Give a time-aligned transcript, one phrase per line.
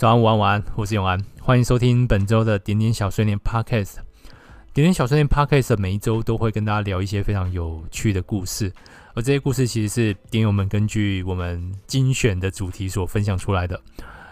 [0.00, 3.96] 早安，午安，晚安，我是永安，欢迎收听本周的点点小碎念 Podcast。
[4.72, 8.72] 点点小碎念 Podcast 每一周都会跟大家聊一些非常有趣的故事，
[9.12, 13.78] 而这些故事其实是点友们根据我们精选的主题所分享出来的。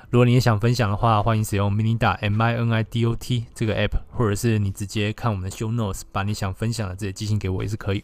[0.09, 8.03] 如果你也想分享的话，欢迎使用 Minidot M I N I D O T 这个 App，或者是你直接看我们的 Show Notes，把你想分享的这些寄信给我也是可以。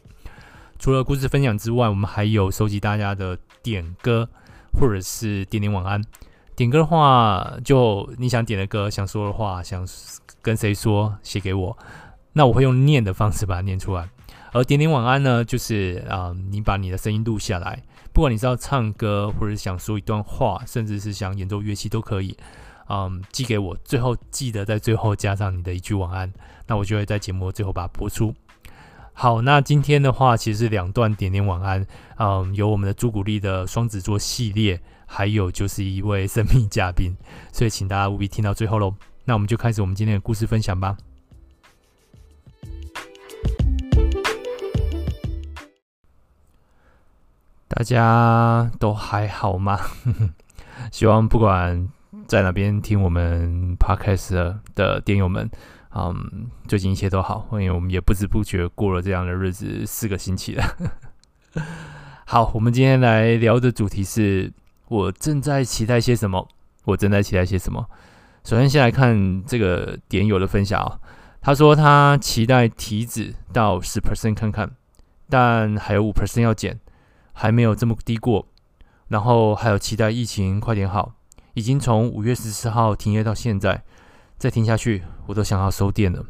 [0.78, 4.28] 除了故事分享之外，我们还有收集大家的点歌，
[4.78, 6.02] 或者是点点晚安。
[6.56, 9.84] 点歌的话，就你想点的歌，想说的话，想
[10.40, 11.76] 跟谁说，写给我，
[12.32, 14.08] 那我会用念的方式把它念出来。
[14.52, 17.82] 而点点晚安呢，就是啊、你把你的声音录下来，
[18.12, 22.36] 不管你是要唱歌，或者是想说一段话，甚至是想演奏乐器都可以，
[22.88, 23.76] 嗯，寄给我。
[23.82, 26.32] 最后记得在最后加上你的一句晚安，
[26.68, 28.32] 那我就会在节目最后把它播出。
[29.12, 31.84] 好，那今天的话，其实是两段点点晚安，
[32.18, 34.80] 嗯，有我们的朱古力的双子座系列。
[35.16, 37.14] 还有就是一位神秘嘉宾，
[37.52, 38.92] 所以请大家务必听到最后喽。
[39.24, 40.96] 那我们就开始我们今天的故事分享吧。
[47.68, 49.78] 大家都还好吗？
[50.90, 51.88] 希望不管
[52.26, 55.48] 在哪边听我们 Podcast 的点友们，
[55.94, 57.46] 嗯，最近一切都好。
[57.52, 60.76] 因为我们也不知不觉过了这样的日子四个星期了。
[62.26, 64.52] 好，我们今天来聊的主题是。
[64.94, 66.46] 我正在期待些什么？
[66.84, 67.84] 我正在期待些什么？
[68.44, 71.00] 首先，先来看这个点友的分享啊。
[71.40, 74.70] 他说他期待体脂到十 percent 看看，
[75.28, 76.78] 但还有五 percent 要减，
[77.32, 78.46] 还没有这么低过。
[79.08, 81.14] 然后还有期待疫情快点好，
[81.54, 83.82] 已经从五月十四号停业到现在，
[84.38, 86.24] 再停下去我都想要收店了。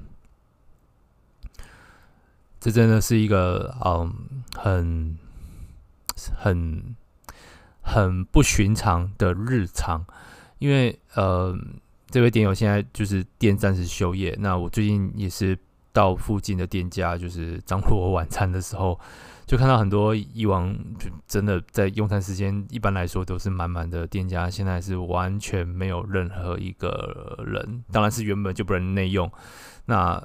[2.59, 5.19] 这真的是一个嗯，很
[6.35, 6.97] 很。
[7.85, 10.05] 很不寻常的日常，
[10.59, 11.55] 因为呃，
[12.09, 14.35] 这位点友现在就是店暂时休业。
[14.41, 15.57] 那我最近也是
[15.93, 18.99] 到附近的店家，就是张罗晚餐的时候，
[19.47, 27.85] 就看到很多以往就真的在用餐时间一般来说都是满满的店家，现在是完全没有任何一个人。
[27.93, 29.31] 当然是原本就不能内用，
[29.85, 30.21] 那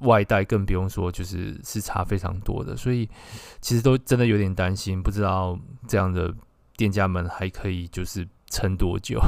[0.00, 2.76] 外带更不用说，就是是差非常多的。
[2.76, 3.08] 所以
[3.62, 5.58] 其实都真的有点担心，不知道
[5.88, 6.34] 这样的。
[6.78, 9.20] 店家们还可以就是撑多久？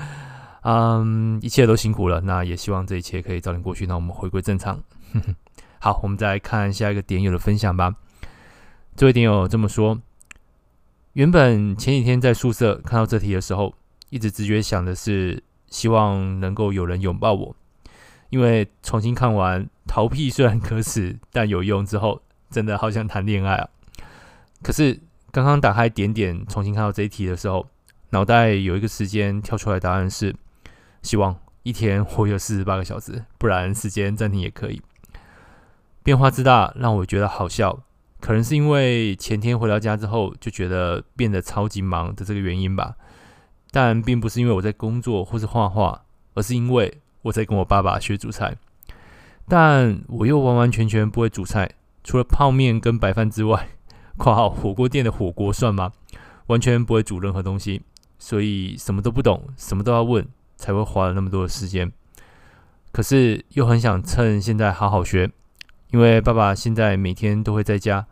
[0.64, 2.22] 嗯，一切都辛苦了。
[2.22, 4.82] 那也希望这一切可以早点过去，那我们回归正常。
[5.78, 7.94] 好，我们再来看下一个点友的分享吧。
[8.96, 10.00] 这位点友这么说：
[11.12, 13.74] 原本前几天在宿舍看到这题的时候，
[14.08, 17.54] 一直直觉想的是希望能够有人拥抱我，
[18.30, 23.68] 因为重新看完逃避虽然可耻，但有用之后，真的好想谈恋爱啊。
[24.62, 24.98] 可是。
[25.36, 27.66] 刚刚打开点点，重新看到这一题的时候，
[28.08, 30.34] 脑袋有一个时间跳出来，答案是：
[31.02, 34.80] 希望一天活有四十八个小时，不然时间暂停也可以。
[36.02, 37.80] 变化之大让我觉得好笑，
[38.18, 42.96] 可能是因为前天回到家之后就觉得变得超级忙的这个原因吧。
[43.70, 48.56] 但并不是因为我在工作或是画画，而是因为我在跟我爸爸学煮菜。
[49.46, 51.72] 但我又完完全全不会煮菜，
[52.02, 53.68] 除了泡面跟白饭之外。
[54.18, 55.92] 括号火锅店的火锅算吗？
[56.46, 57.82] 完全不会煮任何东西，
[58.18, 61.92] 所以什么都不懂，什么都要问，才会花了那么多的时间。
[62.92, 65.30] 可是又很想趁现在好好学，
[65.90, 68.06] 因为爸爸现在每天都会在家，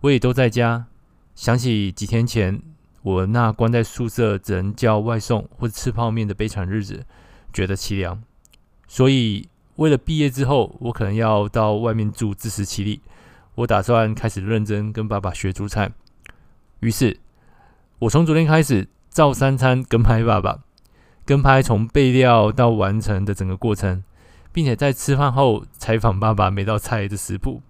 [0.00, 0.86] 我也都在家。
[1.34, 2.60] 想起几天前
[3.02, 7.06] 我那关在宿舍只能叫外送或者吃泡面的悲惨日子，
[7.52, 8.22] 觉得凄凉。
[8.88, 13.00] 所以为了毕业之后，我可能要到外面住自食其力。
[13.56, 15.90] 我打算开始认真跟爸爸学煮菜，
[16.80, 17.18] 于是，
[18.00, 20.58] 我从昨天开始照三餐跟拍爸爸，
[21.24, 24.04] 跟拍从备料到完成的整个过程，
[24.52, 27.62] 并且在吃饭后采访爸爸每道菜的食谱，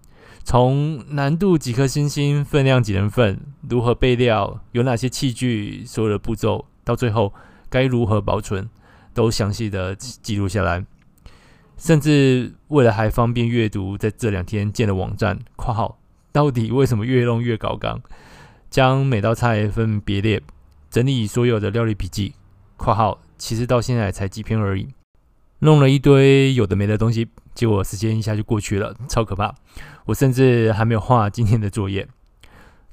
[0.43, 7.33] 从难度几颗星星、分量几人份、如何备料、有哪些器具、所有的步骤，到最后
[7.69, 8.69] 该如何保存，
[9.13, 10.85] 都详细的记录下来。
[11.77, 15.99] 甚至为了还方便阅读，在这两天建了网站（括号
[16.31, 18.01] 到底为什么越弄越搞刚），
[18.69, 20.41] 将每道菜分别列，
[20.89, 22.33] 整理所有的料理笔记
[22.77, 24.87] （括号其实到现在才几篇而已），
[25.59, 29.53] 弄了一堆有的没的东西，结果时间一下就过去了，超可怕！
[30.05, 32.07] 我甚至还没有画今天的作业。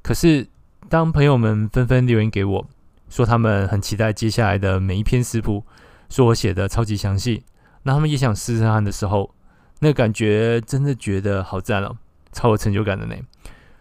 [0.02, 0.46] 可是
[0.90, 2.66] 当朋友们纷纷留言给我，
[3.08, 5.64] 说他们很期待接下来的每一篇食谱，
[6.10, 7.42] 说我写的超级详细。
[7.84, 9.34] 那他们也想试试看的时候，
[9.80, 11.96] 那感觉真的觉得好赞哦，
[12.32, 13.14] 超有成就感的呢。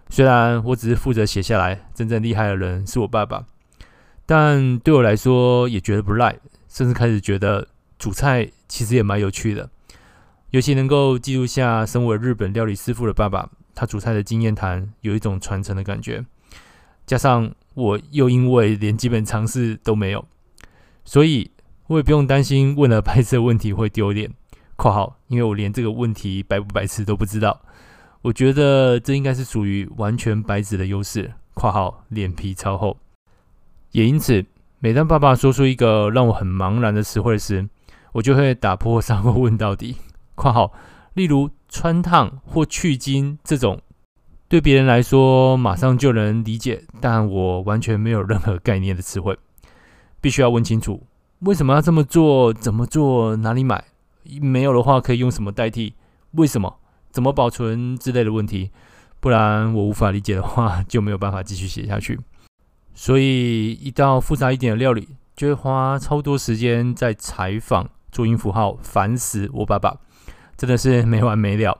[0.09, 3.45] 虽然我只是负责写下来，真正厉害的人是我爸爸，
[4.25, 6.37] 但对我来说也觉得不赖，
[6.69, 7.67] 甚至开始觉得
[7.97, 9.69] 煮菜其实也蛮有趣的。
[10.51, 16.23] 尤其能够记录下身为日本料理师傅的爸爸，他煮菜的经验谈，有一种传承的感觉。
[17.07, 20.27] 加上我又因为连基本常识都没有，
[21.03, 21.49] 所以
[21.87, 24.31] 我也不用担心问了白痴的问题会丢脸。
[24.75, 27.61] （括号）因为我连这个问题白不白痴都不知道。
[28.21, 32.97] 我觉得这应该是属于完全白纸的优势（括号脸皮超厚）。
[33.91, 34.45] 也因此，
[34.79, 37.67] 每当爸爸说出一个让我很茫然的词汇时，
[38.13, 39.97] 我就会打破砂锅问到底
[40.35, 40.71] （括号
[41.13, 43.79] 例如穿烫或去筋这种
[44.47, 49.37] 对别人来说马上就能理解，但我完全没有任何概念的词汇），
[50.21, 51.05] 必须要问清楚
[51.45, 53.83] 为什么要这么做、怎么做、哪里买，
[54.41, 55.93] 没有的话可以用什么代替？
[56.31, 56.79] 为什么？
[57.11, 58.71] 怎么保存之类的问题，
[59.19, 62.19] 不然我无法理解的话，就没有办法继续写下去。
[62.95, 69.97] 所以一道复杂一点的料理，就会花超多时间在采访、注音符号，烦死我爸爸，
[70.55, 71.77] 真的是没完没了。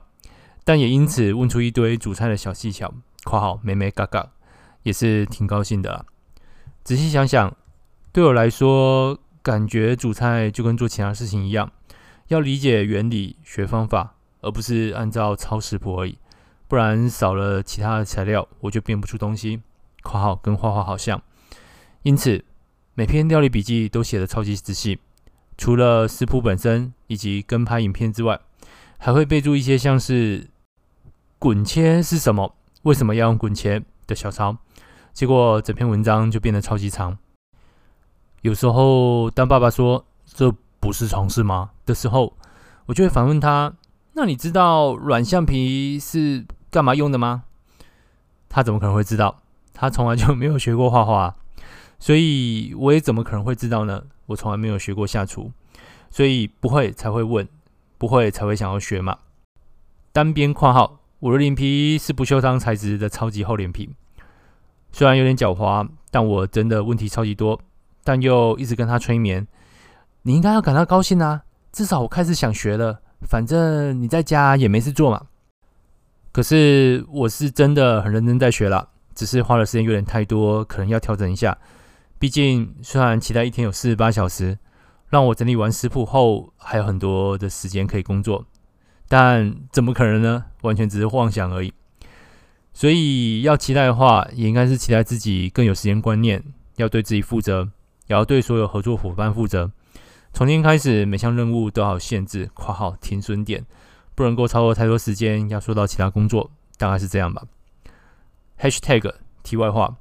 [0.62, 2.92] 但也因此问出一堆煮菜的小技巧
[3.24, 4.30] （括号美美嘎嘎），
[4.84, 6.04] 也是挺高兴的。
[6.82, 7.56] 仔细想想，
[8.12, 11.70] 对我来说，感觉煮菜就跟做其他事情一样，
[12.26, 14.16] 要理解原理、学方法。
[14.40, 16.18] 而不是按照抄食谱而已，
[16.68, 19.62] 不然少了其他的材料，我就变不出东西。
[20.02, 21.22] 括号跟画画好像，
[22.02, 22.44] 因此
[22.92, 24.98] 每篇料理笔记都写得超级仔细。
[25.56, 28.38] 除了食谱本身以及跟拍影片之外，
[28.98, 30.48] 还会备注一些像是
[31.38, 34.58] 滚切是什么、为什么要用滚切的小抄。
[35.14, 37.16] 结果整篇文章就变得超级长。
[38.44, 42.34] 有时候当爸爸说这不是常识吗的时候，
[42.84, 43.72] 我就会反问他。
[44.12, 47.44] 那你知道软橡皮是干嘛用的吗？
[48.50, 49.40] 他怎么可能会知道？
[49.72, 51.34] 他从来就没有学过画画，
[51.98, 54.02] 所以我也怎么可能会知道呢？
[54.26, 55.50] 我从来没有学过下厨，
[56.10, 57.48] 所以不会才会问，
[57.96, 59.20] 不会才会想要学嘛。
[60.12, 63.88] 单边括号，我的脸皮是不锈钢材质的超级厚脸皮，
[64.92, 67.58] 虽然有点狡猾，但我真的问题超级多，
[68.04, 69.44] 但又一直跟他催眠。
[70.22, 71.42] 你应该要感到高兴啊，
[71.72, 73.00] 至少我开始想学了。
[73.22, 75.22] 反正你在家也没事做嘛。
[76.30, 81.56] 可是我是真的很认真在学了，只是花的时间有点太多，可能要调整一下。
[82.18, 84.58] 毕竟虽然期待一天有四十八小时，
[85.08, 88.46] 让我整理完食谱后还有很多的时间可以工作，
[89.08, 90.46] 但怎么可能呢？
[90.62, 91.72] 完全只是妄想而已。
[92.72, 96.42] 所以要期待的话，也应该是期待自己更有时间观念，
[96.76, 97.68] 要对自己负责，
[98.06, 99.70] 也要对所有合作伙伴负责。
[100.32, 103.64] 从今开始，每项任务都要限制（括号停损点），
[104.16, 107.44] 不能够超过太多时间，要说到其他工作，大概是这样吧。
[108.58, 109.96] #hashtag 题外话，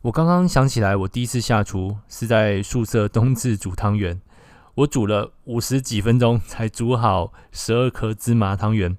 [0.00, 4.20] 我刚刚想起来，我第一次下厨是在宿舍冬至煮汤圆，
[4.74, 8.96] 我煮了五十几分钟才煮好十二颗芝麻汤圆，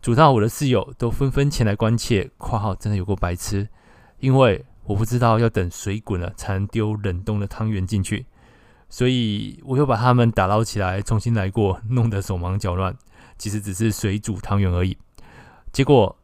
[0.00, 3.68] 煮到我的室友都纷纷前来关切（括号真的有够白痴），
[4.20, 8.26] 因为我不知道要等水滚了才能丢冷冻的汤圆进去。
[8.88, 12.94] 所以我又把它们打捞起来，重新来过，弄得手忙脚乱。
[13.38, 14.96] 其实只是水煮汤圆而已。
[15.72, 16.16] 结果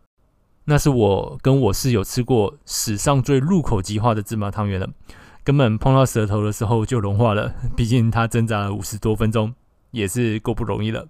[0.65, 4.89] 那是我跟我室友吃过史上最入口即化的芝麻汤圆了，
[5.43, 7.55] 根本碰到舌头的时候就融化了。
[7.75, 9.55] 毕竟它挣扎了五十多分钟，
[9.93, 11.09] 也是够不容易了。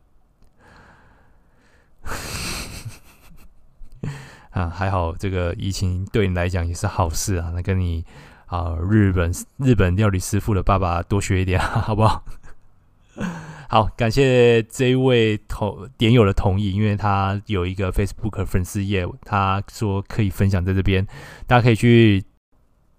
[4.51, 8.05] 啊，还好这个疫情对你来讲也是好事啊，那跟你。
[8.49, 12.25] 啊，日本日本料理师傅的爸爸多学一点， 好不好？
[13.69, 21.07] 好，感谢这一位同点友的同意，因为他有一个 Facebook 粉丝页，他说可以分享在这边，
[21.47, 22.25] 大家可以去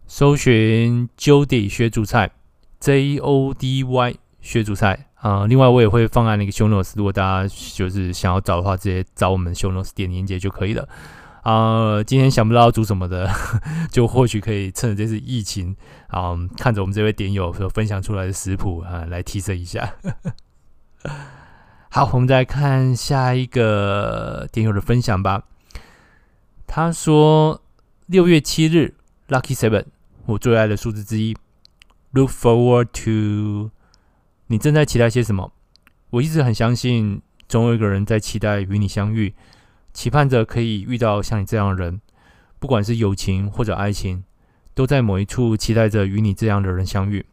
[0.06, 2.29] 搜寻 Jody 学煮菜
[2.79, 10.88] ，J O D Y 学煮菜啊、另外，我也会放在那个 Show Notes，如果大家就是想要找的话，直接找我们 Show Notes 点连接就可以了。
[11.41, 13.29] 啊、今天想不到要煮什么的，
[13.89, 15.75] 就或许可以趁着这次疫情，
[16.08, 19.96] 啊、看着我们这位点友所分享出来的食谱啊、来提升一下。
[21.89, 25.43] 好，我们再看下一个点友的分享吧。
[26.67, 27.62] 他说
[28.05, 28.96] ：“六月七日
[29.29, 29.86] ，Lucky Seven，
[30.25, 31.36] 我最爱的数字之一。
[32.12, 33.72] Look forward to，
[34.48, 35.51] 你正在期待些什么？
[36.12, 39.34] 我一直很相信，总有一个人在期待与你相遇。”
[39.93, 42.01] 期盼着可以遇到像你这样的人，
[42.60, 44.24] 不管是友情或者爱情，
[44.74, 47.25] 都在某一处期待着与你这样的人相遇。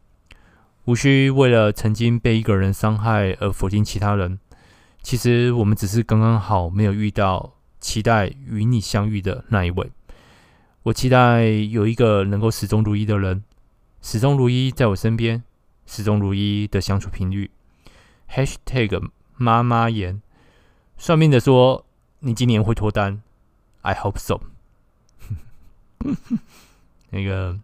[0.85, 4.39] 无需为了曾经被一个人伤害而否定其他人。
[5.01, 9.91] 其实我们只是刚刚好没有遇到期待与你相遇的那一位。
[10.83, 13.43] 我期待有一个能够始终如一的人，
[14.01, 15.43] 始终如一在我身边，
[15.85, 17.51] 始终如一的相处频率。
[18.29, 20.21] #hashtag 妈妈言，
[20.97, 21.85] 算命的说
[22.19, 23.21] 你今年会脱单
[23.81, 24.39] ，I hope so。
[27.09, 27.59] 那个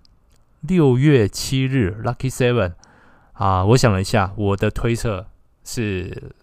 [0.62, 2.74] 六月七日，Lucky Seven
[3.34, 5.28] 啊，我想了一下，我的推测
[5.64, 6.36] 是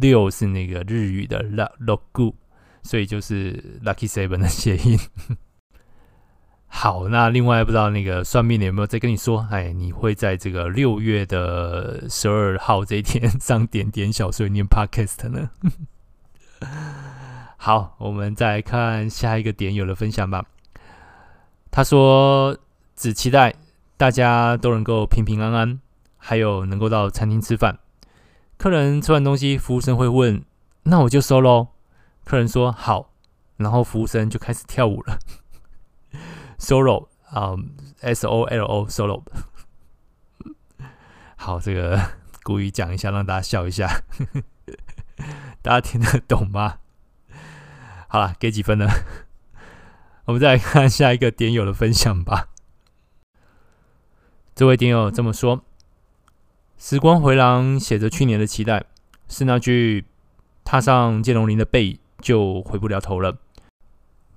[0.00, 1.44] 六是那个日语的
[1.80, 2.34] loku，
[2.82, 4.98] 所以就是 Lucky Seven 的谐音。
[6.68, 15.50] 好，那另外不知道那个算命的有没有在跟你说，哎，你会在这个六月的十二号这一天 上点点小碎念 Podcast 呢？
[17.66, 20.44] 好，我们再看下一个点友的分享吧。
[21.72, 22.56] 他说
[22.94, 23.56] ：“只期待
[23.96, 25.80] 大家都能够平平安安，
[26.16, 27.80] 还有能够到餐厅吃饭。
[28.56, 30.44] 客人吃完东西，服务生会问
[30.84, 31.70] ：‘那我就收喽。’
[32.24, 33.10] 客人说：‘好。’
[33.58, 35.18] 然后服务生就开始跳舞了。”
[36.60, 37.56] Solo 啊、
[38.00, 39.24] ，S O L O solo。
[41.34, 42.00] 好，这个
[42.44, 44.02] 故意讲一下，让大家笑一下。
[45.62, 46.78] 大家听得懂吗？
[48.16, 48.86] 好了，给几分呢？
[50.24, 52.48] 我们再来看下一个点友的分享吧。
[54.54, 55.66] 这位点友这么说
[56.80, 58.84] ：“时光回廊写着去年的期待，
[59.28, 60.06] 是那句
[60.64, 63.36] 踏上剑龙林的背就回不了头了。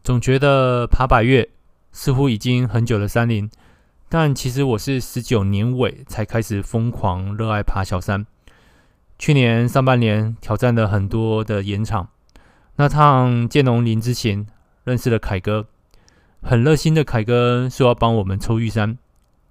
[0.03, 1.47] 总觉得爬百岳。”
[1.93, 3.49] 似乎已经很久的山林，
[4.09, 8.25] 但其实我是十九年尾才开始疯狂热爱爬小山。
[9.17, 12.09] 去年上半年挑战了很多的岩场，
[12.79, 14.47] 那趟剑龙林之前
[14.85, 15.67] 认识了凯哥，
[16.41, 18.97] 很热心的凯哥说要帮我们抽玉山，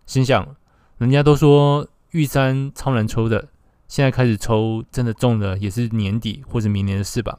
[0.06, 0.56] 心想
[0.96, 3.48] 人家都说玉山超难抽的，
[3.86, 7.38] 现在开始抽真的中了也是年底或者明年的事吧？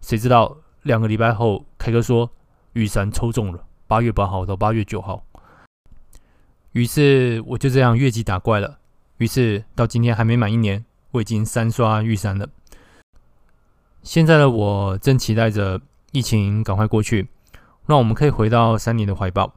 [0.00, 2.28] 谁知道两个礼拜后，凯哥说
[2.72, 3.64] 玉山抽中了。
[3.86, 5.24] 八月八号到八月九号，
[6.72, 8.80] 于是我就这样越级打怪了。
[9.18, 12.48] 于是到今天还没满一年，我已经三刷玉山了。
[14.04, 15.80] 现在的我正期待着
[16.12, 17.26] 疫情赶快过去，
[17.86, 19.54] 让我们可以回到山林的怀抱。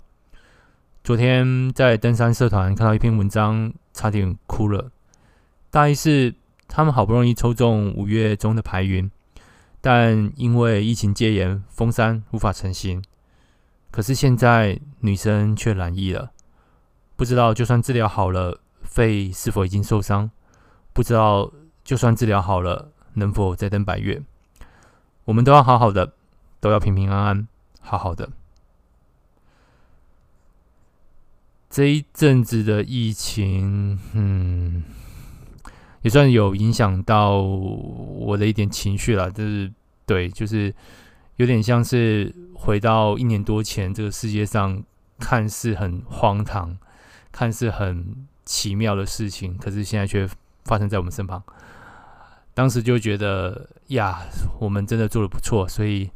[1.04, 4.90] 昨天在登山社团看到一篇文章，差点哭了。
[5.70, 6.34] 大意是
[6.66, 9.12] 他们好不容易抽中五月中的排云，
[9.82, 13.04] 但因为疫情戒严封山，无法成行。
[13.92, 16.32] 可是现在女生却染疫了，
[17.18, 20.32] 不知道就算治疗好了，肺是否已经受伤？
[20.94, 21.52] 不知道
[21.84, 24.24] 就算治疗好了，能否再登百岳？
[25.28, 26.14] 我们都要好好的，
[26.60, 27.48] 都要平平安安，
[27.82, 28.32] 好好的。
[31.70, 34.84] 这一阵子的疫情，嗯，
[36.02, 39.72] 也算有影响到我的一点情绪了，就是
[40.06, 40.74] 对，就是。
[41.38, 44.82] 有点像是回到一年多前，这个世界上
[45.20, 46.76] 看似很荒唐、
[47.32, 50.28] 看似很奇妙的事情，可是现在却
[50.66, 51.44] 发生在我们身旁。
[52.58, 54.26] 当时就觉得呀，
[54.60, 56.10] 我们真的做的不错，所以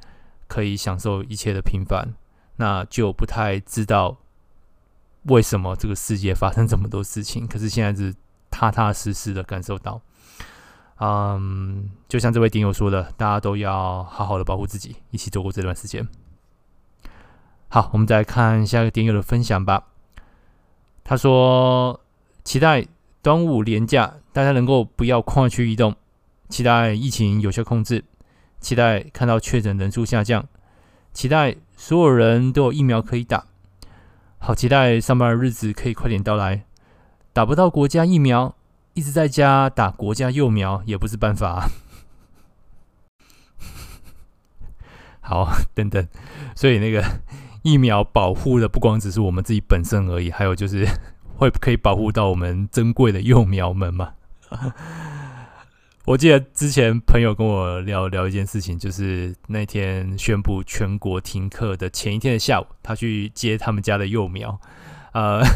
[0.48, 2.15] 可以享受一切的平凡。
[2.55, 4.17] 那就不太知道
[5.25, 8.15] 为什么这个世界发生这么多事情，可是现在是
[8.50, 10.01] 踏踏实实的感受到。
[10.98, 16.07] 嗯，就像这位点友说的，大家都要好好的保护自己，一起走过这段时间。
[17.67, 19.89] 好，我们再看下一个点友的分享吧。
[21.03, 22.01] 他说
[22.43, 22.88] ：“期待
[23.21, 25.93] 端午连假，大家能够不要跨区移动；
[26.51, 28.03] 期待疫情有效控制；
[28.60, 30.43] 期待看到确诊人数下降；
[31.12, 33.46] 期待所有人都有疫苗可以打。
[34.38, 36.65] 好期待上班的日子可以快点到来。
[37.34, 38.55] 打不到国家疫苗。”
[38.93, 41.70] 一直在家打国家幼苗也不是办法。
[45.22, 46.05] 好，等等，
[46.58, 47.01] 所以那个
[47.62, 50.86] 疫苗保护的不光只是我们自己本身而已，还有就是
[51.38, 54.15] 会可以保护到我们珍贵的幼苗们嘛。
[56.05, 64.60] 我记得之前朋友跟我聊聊一件事情，就是那天宣布全国停课的前一天的下午，他去接他们家的幼苗，
[65.13, 65.41] 呃。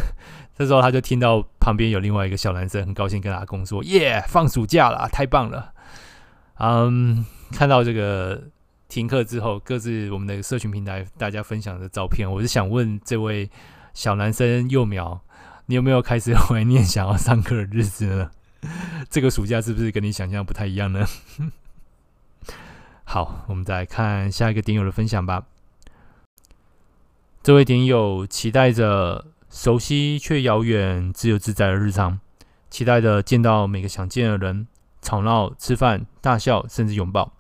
[0.58, 5.74] 这时候他就听到旁边有另外一个小男生很高兴跟阿公说：“耶，放暑假了，太棒了！”
[6.60, 8.42] 嗯，看到这个
[8.88, 13.50] 停课之后，各自我们的社群平台大家分享的照片，我是想问这位
[13.94, 15.20] 小男生幼苗，
[15.66, 18.32] 你有没有开始怀念想要上课的日子呢？
[19.10, 21.06] 这个暑假是不是跟你想象不太一样呢？
[23.06, 25.46] 好，我们再来看下一个点友的分享吧。
[27.44, 29.28] 这位点友期待着。
[29.48, 32.20] 熟悉却遥远、自由自在的日常，
[32.70, 34.68] 期待着见到每个想见的人，
[35.02, 37.32] 吵闹、吃饭、大笑，甚至拥抱。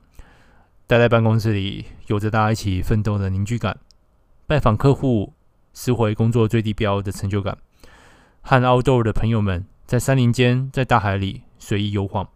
[0.87, 3.73] 待在办公室里，有着大家一起奋斗的凝聚感；
[4.47, 5.33] 拜访客户，
[5.73, 7.57] 拾回工作最低标的成就感；
[8.41, 12.27] 和 outdoor 的朋友们在山林间，在大海里随意游晃，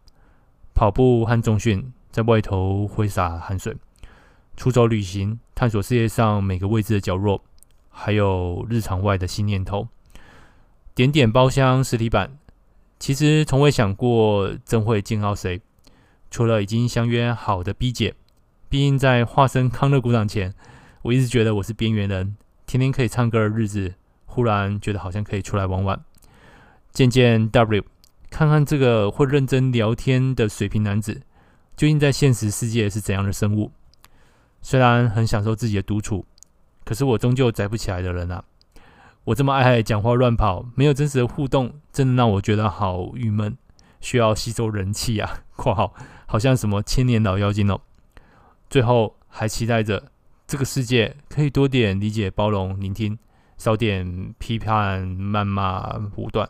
[0.75, 3.75] 跑步和重训，在外头挥洒汗水，
[4.55, 7.43] 出走旅行，探索世界上每个位置的角落，
[7.89, 9.87] 还有日常外的新念头。
[10.93, 12.37] 点点包厢实体版，
[12.99, 15.59] 其实从未想过真会煎熬谁，
[16.29, 18.13] 除了已经相约好的 B 姐。
[18.69, 20.53] 毕竟在化身康乐股长前，
[21.01, 22.37] 我一直觉得我是边缘人，
[22.67, 23.95] 天天可以唱歌的日子，
[24.27, 25.99] 忽然觉得好像可以出来玩玩。
[26.91, 27.83] 见见 W，
[28.29, 31.21] 看看这个会认真聊天的水瓶男子，
[31.75, 33.71] 究竟在现实世界是怎样的生物？
[34.61, 36.25] 虽然很享受自己的独处，
[36.83, 38.43] 可是我终究宅不起来的人啊！
[39.25, 43.55] 我这么爱讲话乱跑，没有真实的互动，真的让我觉得好郁闷，
[44.01, 45.93] 需要吸收人气啊！（括号
[46.25, 47.79] 好像什么千年老妖精哦。）
[48.69, 50.11] 最后还期待着
[50.47, 53.17] 这个世界可以多点理解、包容、聆听，
[53.57, 56.49] 少点批判、谩骂、武断，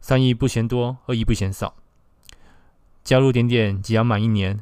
[0.00, 1.74] 善意不嫌多，恶意不嫌少。
[3.02, 4.60] 加入点点即将满一年，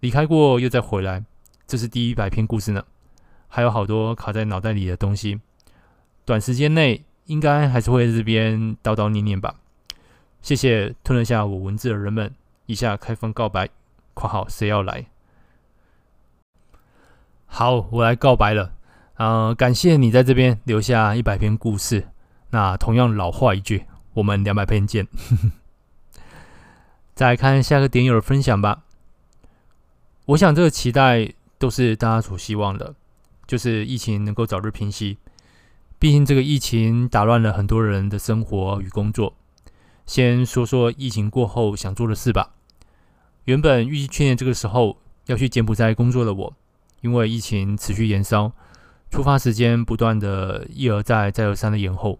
[0.00, 1.24] 离开过又再回来，
[1.66, 2.84] 这是第一百篇故事呢，
[3.48, 5.40] 还有好多卡在脑袋里的东西，
[6.24, 9.54] 短时间内应该还是会在这边叨叨念念吧。
[10.42, 12.32] 谢谢吞了下我文字的人们，
[12.66, 13.68] 以下开放告白
[14.14, 15.06] （括号谁要来）。
[17.46, 18.72] 好，我来告白了。
[19.16, 22.08] 呃，感谢你在这边留下一百篇故事。
[22.50, 23.84] 那同样老话一句，
[24.18, 25.06] 我们两百篇见。
[27.14, 28.82] 再来看下个点友的分享吧。
[30.26, 32.94] 我想这个期待都是大家所希望的，
[33.46, 35.18] 就是疫情能够早日平息。
[36.00, 39.34] 毕竟这个疫情打乱了很多人的生活与工作。
[40.04, 42.50] 先说说疫情过后想做的事吧。
[43.44, 46.54] 原本预计去年这个时候要去柬埔寨工作的我。
[47.00, 48.50] 因为疫情持续延烧，
[49.08, 52.18] 出发时间不断的一而再、再而三的延后，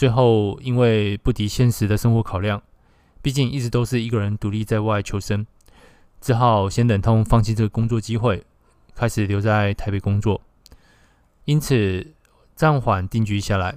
[0.00, 2.62] 最后因为不敌现实的生活考量，
[3.20, 5.46] 毕竟一直都是一个人独立在外求生，
[6.22, 8.42] 只好先忍痛放弃这个工作机会，
[8.94, 10.40] 开始留在台北工作。
[11.44, 12.14] 因此
[12.54, 13.76] 暂缓定居下来，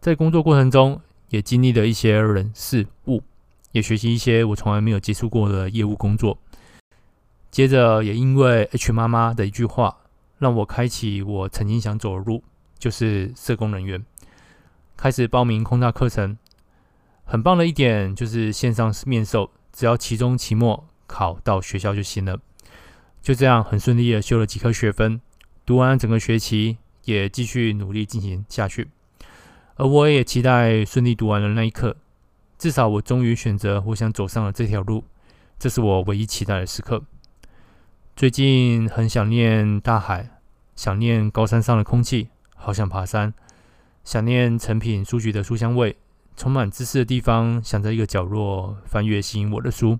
[0.00, 3.22] 在工作过程中也经历了一些人事物，
[3.72, 6.38] 也学习一些我从来没有接触过的业务工作。
[7.50, 9.98] 接着，也因为 H 妈妈的一句话，
[10.38, 12.42] 让我开启我曾经想走的路，
[12.78, 14.02] 就是社工人员。
[14.96, 16.38] 开始报名空大课程，
[17.24, 22.38] 很棒的一点就是线上面授，只要期中、期末考到学校就行了。
[23.20, 25.20] 就这样很顺利的修了几科学分，
[25.66, 28.88] 读完整个学期，也继续努力进行下去。
[29.74, 31.96] 而我也期待顺利读完了那一刻，
[32.58, 35.04] 至少我终于选择我想走上了这条路，
[35.58, 37.02] 这是我唯一期待的时刻。
[38.16, 40.30] 最近很想念大海，
[40.74, 43.34] 想念高山上的空气，好想爬山。
[44.06, 45.96] 想念成品书局的书香味，
[46.36, 49.98] 充满知识的地方，想在一个角落翻阅吸引我的书。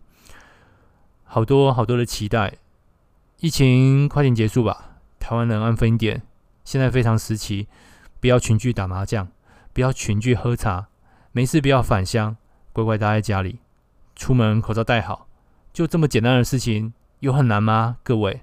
[1.25, 2.55] 好多好多的期待，
[3.41, 6.23] 疫情快点结束吧，台湾人安分一点。
[6.65, 7.67] 现在非常时期，
[8.21, 9.27] 不要群聚打麻将，
[9.73, 10.87] 不要群聚喝茶，
[11.33, 12.37] 没事不要返乡，
[12.73, 13.59] 乖乖待在家里，
[14.15, 15.27] 出门口罩戴好，
[15.73, 16.95] 就这么简单的事情。
[17.19, 18.43] 有很难吗，各位？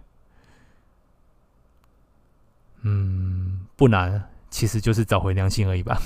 [2.82, 6.00] 嗯，不难，其实就是找回良心而已吧。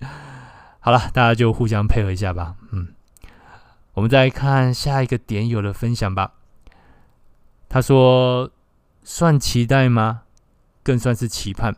[0.80, 2.56] 好了，大家就互相配合一下吧。
[2.72, 2.88] 嗯，
[3.94, 6.32] 我们再看下一个点友的分享吧。
[7.68, 8.50] 他说
[9.04, 10.22] ：“算期待吗？
[10.82, 11.76] 更算是期盼。”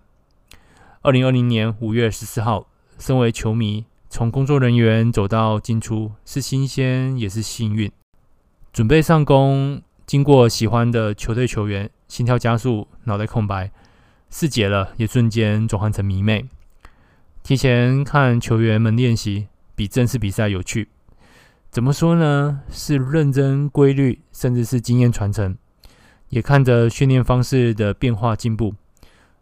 [1.03, 2.67] 二零二零年五月十四号，
[2.99, 7.93] 身为球迷，从工作人员走到进出，是新鲜也是幸运。
[8.73, 13.71] 准备上工，经过喜欢的球队球员，心跳加速，脑袋空白，
[14.31, 16.47] 四节了，也瞬间转换成迷妹。
[17.43, 20.89] 提前看球员们练习，比正式比赛有趣。
[21.71, 22.63] 怎么说呢？
[22.71, 25.57] 是认真、规律，甚至是经验传承。
[26.29, 28.75] 也看着训练方式的变化进步。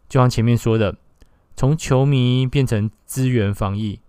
[0.07, 0.95] 就像前面说的，
[1.55, 3.99] 从球迷变成资源防疫，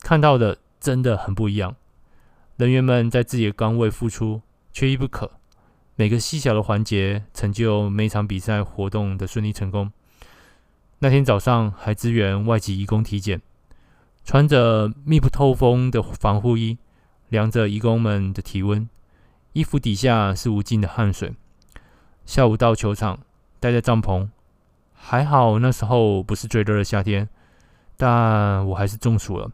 [0.00, 1.76] 看到的真的很不一样。
[2.56, 5.30] 人员们在自己的岗位付出，缺一不可。
[5.96, 9.92] 每个细小的环节，成就每场比赛活动的顺利成功。
[10.98, 13.40] 那天早上还支援外籍移工体检，
[14.24, 16.78] 穿着密不透风的防护衣，
[17.28, 18.88] 量着移工们的体温，
[19.52, 21.34] 衣服底下是无尽的汗水。
[22.24, 23.20] 下午到球场，
[23.60, 24.28] 待在帐篷，
[24.92, 27.28] 还好那时候不是最热的夏天，
[27.96, 29.50] 但我还是中暑了。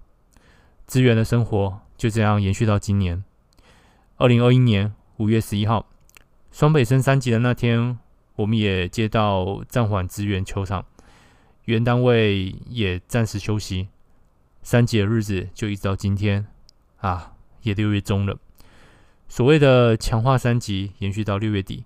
[0.87, 1.81] 支援的生活。
[2.01, 3.23] 就这样延续到今年，
[4.17, 5.85] 二零二一年五月十一号，
[6.53, 7.99] 双北升三级的那天，
[8.37, 10.85] 我们也接到暂缓支援球场，
[11.65, 13.89] 原单位也暂时休息。
[14.63, 16.47] 三级的日子就一直到今天
[16.99, 18.37] 啊，也六月中了。
[19.29, 21.85] 所谓的强化三级延续到六月底。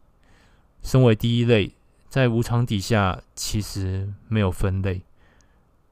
[0.82, 1.72] 身为第一类，
[2.08, 5.02] 在无常底下，其实没有分类，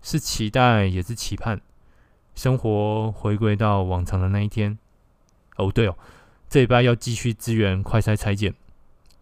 [0.02, 1.61] 是期待也是期盼，
[2.35, 4.78] 生活回归到往常的那一天。
[5.56, 5.96] 哦，对哦，
[6.48, 8.54] 这礼拜要继续支援快筛裁剪，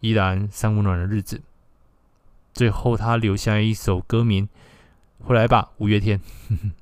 [0.01, 1.41] 依然三温暖的日子。
[2.53, 4.49] 最后，他留下一首歌名
[5.25, 6.21] ：“回来吧，五月天。”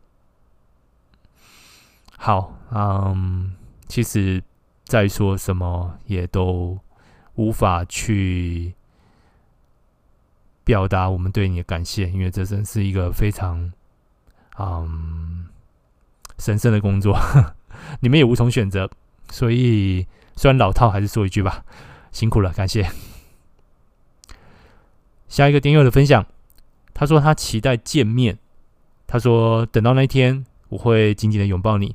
[2.16, 3.54] 好，嗯，
[3.86, 4.42] 其实
[4.84, 6.78] 再说什么也都
[7.34, 8.74] 无法去。
[10.64, 13.72] 表达我们对你的感谢，因为这真是一个非常
[14.58, 15.46] 嗯
[16.38, 17.18] 神圣的工作，
[18.00, 18.90] 你们也无从选择。
[19.30, 21.64] 所以虽然老套，还是说一句吧，
[22.12, 22.90] 辛苦了，感谢。
[25.28, 26.26] 下一个点友的分享，
[26.94, 28.38] 他说他期待见面，
[29.06, 31.94] 他说等到那一天，我会紧紧的拥抱你，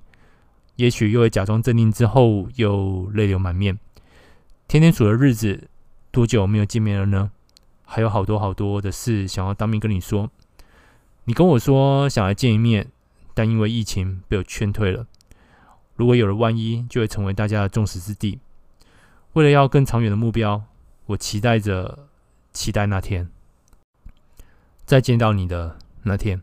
[0.76, 3.80] 也许又会假装镇定之后又泪流满面。
[4.68, 5.68] 天天数的日子，
[6.12, 7.32] 多久没有见面了呢？
[7.86, 10.30] 还有好多好多的事想要当面跟你说。
[11.26, 12.92] 你跟我说想来见一面，
[13.34, 15.08] 但因为疫情被我劝退了。
[15.96, 18.40] 如果有了万一，就会成为大家的众矢之的。
[19.34, 20.64] 为了要更长远的目标，
[21.08, 22.08] 我期待着，
[22.52, 23.30] 期待那天
[24.86, 26.42] 再见到你的那天。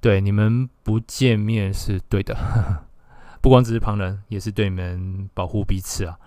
[0.00, 2.84] 对，你们不见面是对的，
[3.40, 6.18] 不光只是旁人，也是对你们保护彼此啊。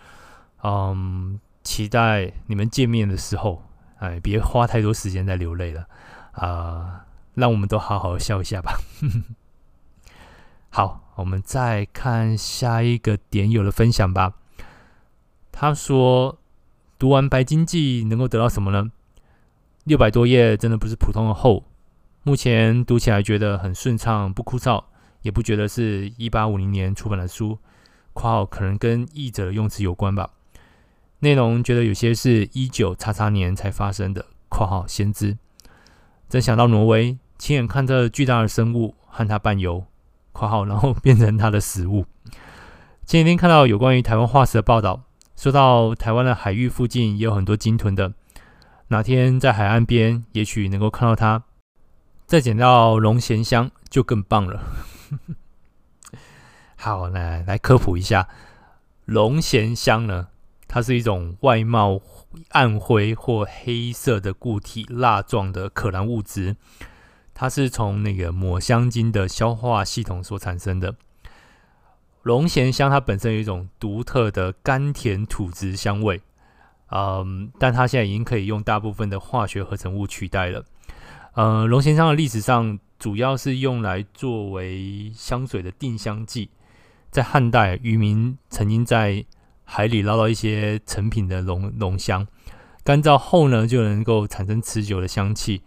[0.64, 1.40] 嗯。
[1.66, 3.64] 期待你们见面的时候，
[3.98, 5.88] 哎，别花太多时间在流泪了
[6.34, 8.78] 啊，让我们都好好笑一下吧。
[10.70, 14.34] 好，我们再看下一个点友的分享吧。
[15.52, 16.38] 他说
[17.00, 18.92] ：“读完《白鲸记》能够得到什么呢？
[19.86, 21.64] 六百多页真的不是普通的厚。
[22.24, 24.84] 目前读起来觉得很顺畅，不枯燥，
[25.22, 27.58] 也不觉得是一八五零年出版的书。
[28.14, 30.32] 括号可能跟译者的用词有关吧。”
[31.20, 35.38] 内容觉得有些是一九叉叉年才发生的（括号先知）。
[36.28, 39.86] 真想到挪威，亲眼看着巨大的生物和它伴游
[40.36, 42.06] （括号然后变成它的食物）。
[43.08, 45.04] 前几天看到有关于台湾化石的报道，
[45.36, 48.14] 说到台湾的海域附近也有很多鲸豚的。
[48.90, 51.44] 哪天在海岸边，也许能够看到它。
[52.26, 54.62] 再捡到龙涎香就更棒了。
[56.76, 58.28] 好，来来科普一下，
[59.06, 60.28] 龙涎香呢？
[60.68, 62.02] 它是一种外貌
[62.50, 66.58] 暗灰或黑色的固体蜡状的可燃物质，
[67.36, 70.96] 它是从那个抹香鲸的消化系统所产生的。
[72.24, 76.20] 龙涎香它本身有一种独特的甘甜土质香味，
[76.90, 80.66] 嗯，但它现在已经可以用大部分的化学合成物取代了。
[81.34, 86.50] 呃，龙涎香的历史上主要是用来作为香水的定香剂，
[87.12, 89.24] 在汉代渔民曾经在
[89.64, 92.26] 海里捞到一些成品的龙龙香，
[92.84, 95.62] 干燥后呢，就能够产生持久的香气，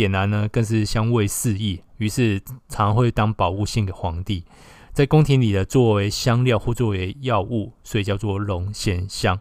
[0.00, 4.44] 点燃呢更是香味四溢，于是常会当宝物献给皇帝，
[4.94, 9.38] 在宫廷里的作为香料或作为药物，所以叫做龙涎香。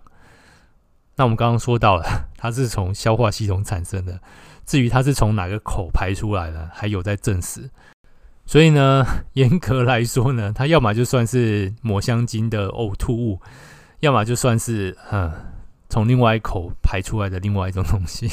[1.16, 2.04] 那我们刚刚说到了，
[2.36, 4.20] 它是从消化系统产生的，
[4.66, 7.70] 至于它是从哪个口排出来的，还有待证实。
[8.46, 13.40] 所以呢， 严格来说呢，它要么就算是抹香鲸的呕吐物。
[14.02, 15.32] 要么就算是嗯，
[15.88, 18.30] 从另外一口排出来的另外一种东西。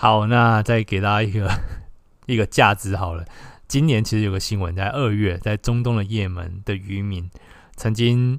[0.00, 1.50] 好，那再给大家一个
[2.26, 3.24] 一个价值好了。
[3.66, 7.28] 今年其实有个新闻，在二月，在中东的叶门的渔民
[7.74, 8.38] 曾经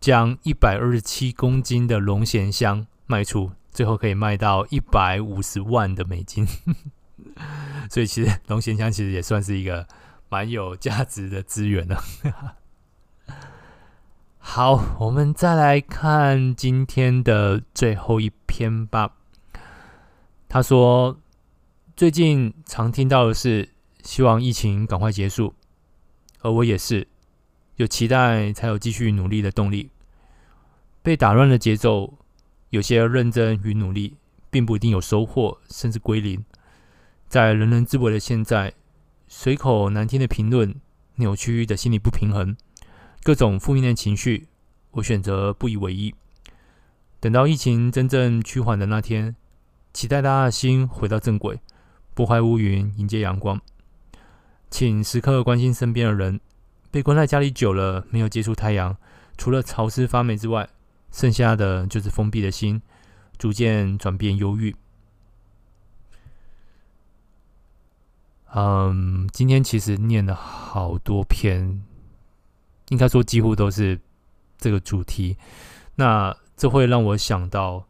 [0.00, 6.48] 将一百二十七公斤的龙涎香卖出，最后可以卖到一百五十万的美金。
[7.90, 9.86] 所以，其实龙涎香其实也算是一个
[10.30, 12.02] 蛮有价值的资源了。
[14.38, 19.12] 好，我们再来看今天的最后一篇吧。
[20.48, 21.18] 他说，
[21.96, 23.68] 最近常听到的是
[24.02, 25.54] 希望疫情赶快结束，
[26.40, 27.08] 而我也是
[27.76, 29.90] 有期待才有继续努力的动力。
[31.02, 32.14] 被打乱的节奏，
[32.70, 34.16] 有些认真与努力
[34.50, 36.44] 并不一定有收获，甚至归零。
[37.28, 38.72] 在人人自危的现在，
[39.28, 40.74] 随口难听的评论，
[41.16, 42.56] 扭曲的心理不平衡。
[43.22, 44.46] 各种负面的情绪，
[44.92, 46.14] 我选择不以为意。
[47.18, 49.34] 等到疫情真正趋缓的那天，
[49.96, 51.58] 期待大家的心回到正轨，
[52.12, 53.58] 拨开乌云，迎接阳光。
[54.68, 56.38] 请时刻关心身边的人。
[56.90, 58.94] 被关在家里久了，没有接触太阳，
[59.38, 60.68] 除了潮湿发霉之外，
[61.10, 62.82] 剩下的就是封闭的心，
[63.38, 64.76] 逐渐转变忧郁。
[68.52, 71.82] 嗯，今天其实念了好多篇，
[72.90, 73.98] 应该说几乎都是
[74.58, 75.38] 这个主题。
[75.94, 77.86] 那这会让我想到，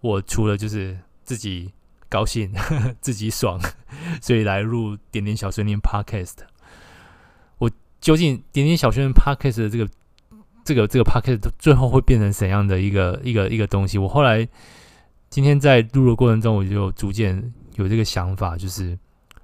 [0.00, 0.96] 我除了就是
[1.28, 1.70] 自己
[2.08, 3.60] 高兴、呵 呵自己爽，
[4.22, 6.38] 所以来录点点小碎念 Podcast。
[7.58, 9.86] 我究竟点点小碎念 Podcast 的这个、
[10.64, 13.98] 这个、这个 Podcast 最后会变成怎样的一个、一个、一个东西？
[13.98, 14.48] 我后来
[15.28, 18.98] 今天在录的过程中，我就逐渐有这个想法，就是。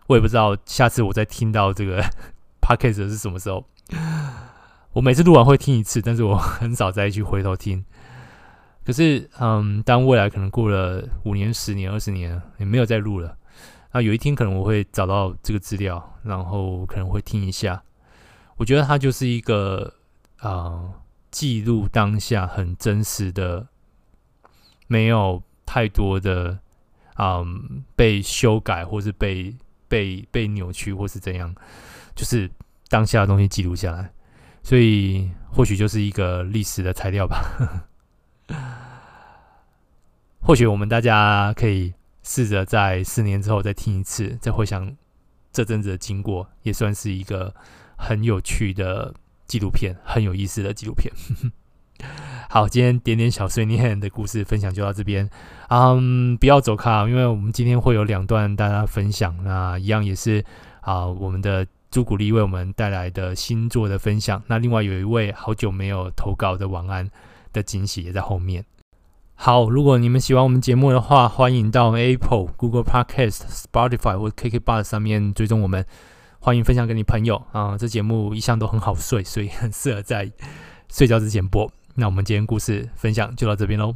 [0.06, 2.02] 我也不知道下次我再听到这个
[2.60, 3.66] podcast 是什么时候。
[4.92, 7.84] 我每次录完会听一次，但是我很少再去回头听。
[8.84, 13.36] 可是，嗯，当未来可能过了五年、十年、二十年，也没有再录了。
[13.92, 17.82] 那有一天可能我会找到这个资料，然后可能会听一下。
[18.56, 19.94] 我觉得它就是一个
[20.38, 20.90] 啊、
[21.30, 23.66] 记录当下很真实的，
[24.86, 26.58] 没有太多的
[27.16, 29.54] 嗯被修改或是被。
[29.86, 31.54] 被被扭曲或是怎样，
[32.16, 32.50] 就是
[32.88, 34.10] 当下的东西记录下来，
[34.60, 37.86] 所以或许就是一个历史的材料吧。
[40.40, 44.94] 或许我们大家可以试着在四年之后再听一次，再回想
[45.52, 47.54] 这阵子的经过，也算是一个
[47.96, 49.14] 很有趣的
[49.46, 51.12] 纪录片，很有意思的纪录片。
[52.50, 55.28] 好，今天点点小碎念的故事分享就到这边。
[55.68, 59.36] 嗯，不要走开啊，因为我们今天会有两段大家分享。
[59.42, 60.44] 那一样也是
[60.80, 64.42] 啊，我们的朱古力为我们带来的新作的分享。
[64.46, 67.10] 那另外有一位好久没有投稿的晚安
[67.54, 68.66] 的惊喜也在后面。
[69.36, 75.86] 好，如果你们喜欢我们节目的话，欢迎到 Apple、Google Podcast、Spotify 或 KKBOX 上面追踪我们。
[76.40, 80.30] 欢迎分享给你朋友啊，这节目一向都很好睡，所以很适合在
[80.90, 81.70] 睡觉之前播。
[81.94, 83.94] 那我们今天故事分享就到这边喽。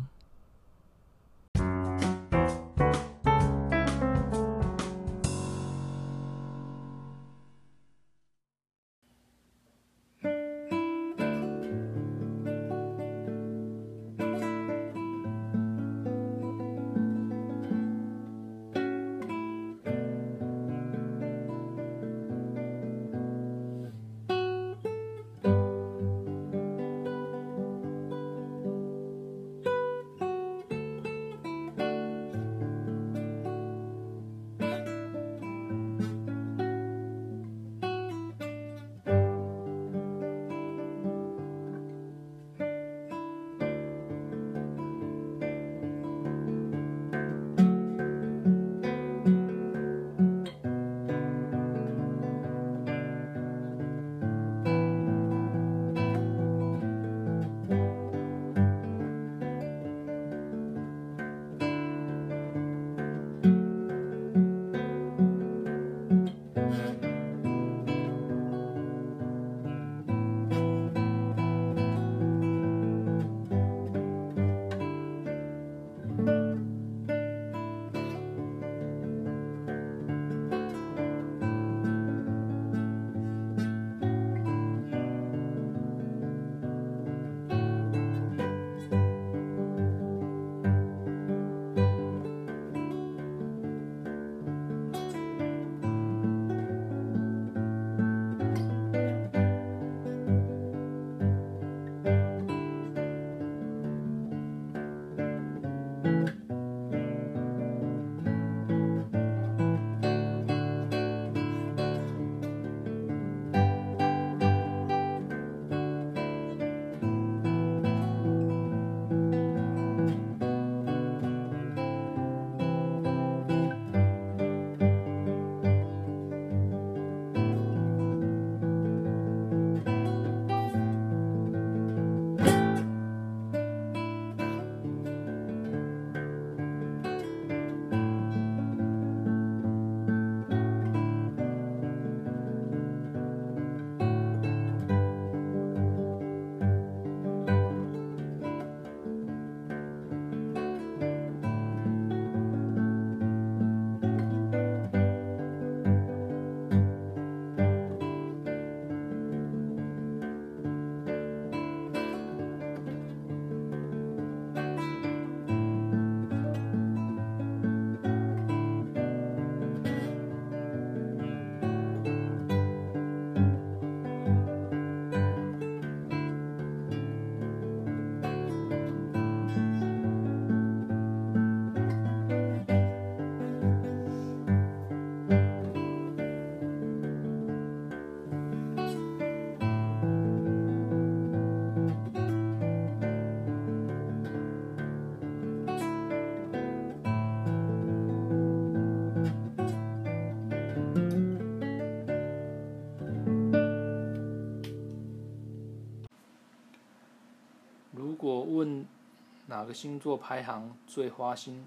[209.58, 211.66] 哪个星座排行最花心？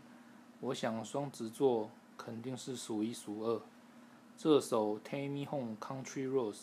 [0.61, 3.61] 我想双子座肯定是数一数二。
[4.37, 6.53] 这首《Take Me Home Country Roads》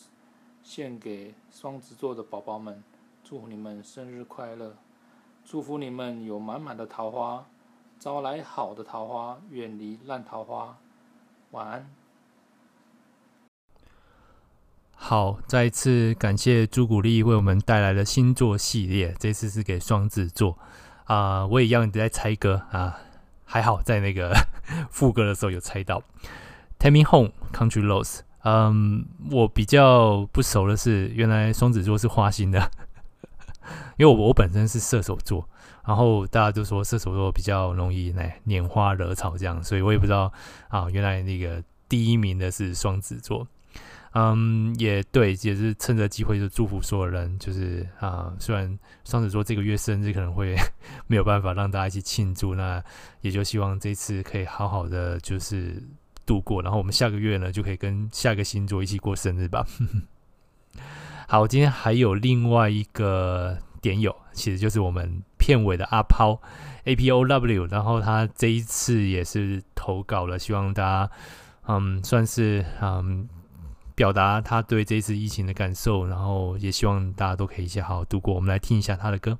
[0.63, 2.83] 献给双子座的宝宝们，
[3.23, 4.75] 祝福你们生日快乐！
[5.45, 7.45] 祝福你们有满满的桃花，
[7.99, 10.79] 招来好的桃花，远离烂桃花。
[11.51, 11.87] 晚安。
[14.95, 20.57] 好，再一次感谢朱古力为我们带来的星座系列，这次是给双子座
[21.09, 22.99] 啊、我也一样在猜歌啊，
[23.43, 24.31] 还好在那个
[24.91, 26.03] 副歌的时候有猜到。
[26.77, 32.69] Take Me Home Country Roads，嗯，我比较不熟的是，原来双子座是花心的。
[33.97, 35.49] 因为我我本身是射手座，
[35.83, 40.31] 然后大家都说射手座比较容易来拈花惹草这样，所以我也不知道
[40.69, 43.47] 啊，原来那个第一名的是双子座。
[44.13, 50.55] 嗯，也对，也是趁着机会就祝福所有人，就是啊，虽然双子座这个月生日可能会
[51.05, 52.83] 没有办法让大家一起庆祝，那
[53.21, 55.81] 也就希望这次可以好好的就是
[56.25, 59.65] 度过，然后我们下个月呢就可以跟下个星座一起过生日吧。
[61.27, 66.41] 好，今天还有另外一个点友，其实就是我们片尾的阿抛
[66.85, 71.11] A P O W，然后他这一次也是投稿了，希望大家
[71.67, 73.29] 嗯算是嗯
[73.99, 78.33] 表达他对这次疫情的感受，然后也希望大家都可以一起好好度过。
[78.33, 79.37] 我们来听一下他的歌。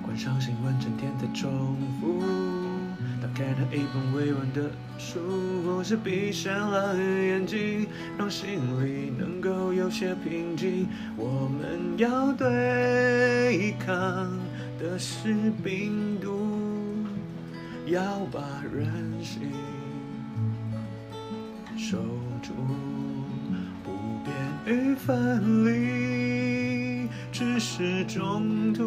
[0.00, 2.22] 关上新闻，整天在重复。
[3.34, 5.18] 看了一本未完的书，
[5.64, 10.86] 或是闭上了眼睛，让心里能够有些平静。
[11.16, 14.30] 我们要对抗
[14.78, 16.11] 的是病，
[17.92, 18.00] 要
[18.32, 18.40] 把
[18.72, 19.52] 人心
[21.76, 21.98] 守
[22.40, 22.54] 住，
[23.84, 23.92] 不
[24.24, 28.82] 变与分离，只是中途，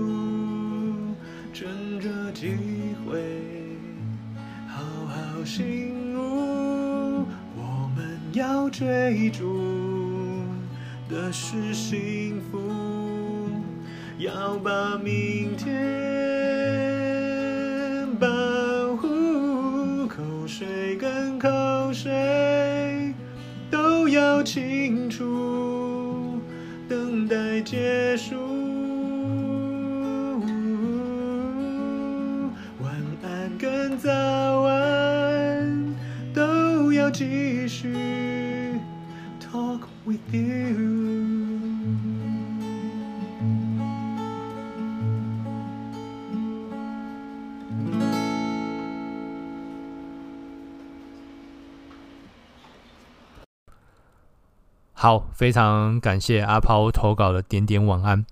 [1.53, 2.57] 趁着机
[3.07, 3.21] 会
[4.67, 5.45] 好好。
[5.45, 10.41] 醒悟，我们要追逐
[11.07, 12.59] 的是幸福，
[14.17, 16.14] 要把明天
[39.39, 40.95] talk with you。
[54.97, 58.25] 好，非常感谢阿抛投稿的点点晚安。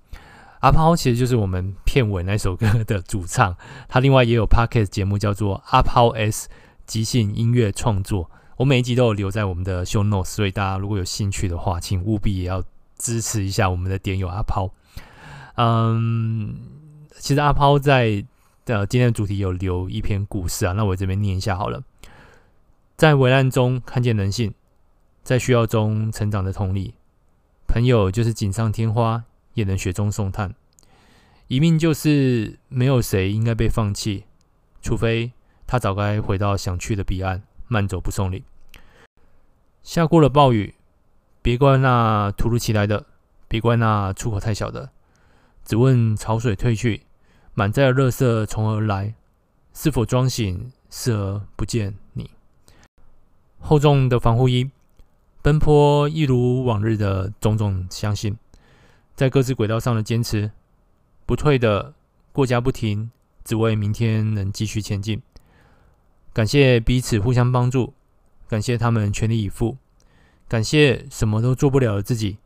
[0.62, 3.56] 阿抛其实就是我们片尾那首歌的主唱，
[3.88, 6.50] 他另外也有 podcast 节目叫做阿抛 S
[6.88, 8.32] 即兴音乐创作。
[8.58, 12.63] 我每一集都有留在我们的 show notes，所以大家如果有兴趣的话，请务必也要
[12.98, 14.70] 支持一下我们的点友阿抛。
[15.56, 16.56] 嗯，
[17.20, 18.24] 其实阿抛在
[18.66, 21.84] 呃今天的主题有留一篇故事啊，那我这边念一下好了。
[22.96, 24.54] 在危难中看见人性，
[25.24, 26.94] 在需要中成长的同理，
[27.68, 29.24] 朋友就是锦上添花，
[29.56, 30.54] 也能雪中送炭。
[31.48, 34.26] 一命就是没有谁应该被放弃，
[34.82, 35.32] 除非
[35.66, 37.42] 他早该回到想去的彼岸。
[37.74, 38.44] 慢走不送礼。
[39.82, 40.76] 下过了暴雨，
[41.42, 43.08] 别怪那突如其来的，
[43.47, 44.91] 别怪那出口太小的。
[45.66, 47.02] 只问潮水退去，
[47.56, 49.16] 满载的垃圾从何而来？
[49.74, 52.30] 是否装醒，视而不见你？
[53.60, 54.70] 厚重的防护衣，
[55.41, 58.38] 奔波一如往日的种种相信，
[59.16, 60.52] 在各自轨道上的坚持，
[61.26, 61.95] 不退的
[62.32, 63.10] 过家不停，
[63.43, 65.20] 只为明天能继续前进。
[66.34, 67.94] 感谢彼此互相帮助，
[68.48, 69.78] 感谢他们全力以赴，
[70.48, 72.40] 感谢什么都做不了的自己，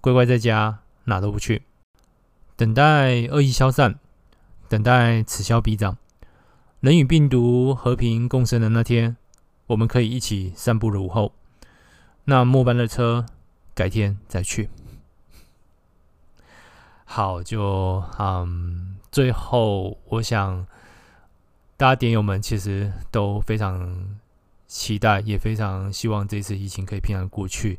[0.00, 1.62] 乖乖在家哪都不去，
[2.54, 3.98] 等待恶意消散，
[4.68, 5.98] 等待此消彼长，
[6.78, 9.16] 人与病毒和平共生的那天，
[9.66, 11.32] 我们可以一起散步的午后，
[12.26, 13.26] 那末班的车
[13.74, 14.70] 改天再去。
[17.04, 20.64] 好，就嗯，最后我想。
[21.76, 24.18] 大家点友们其实都非常
[24.66, 27.78] 期待，也非常希望这次疫情可以平安过去。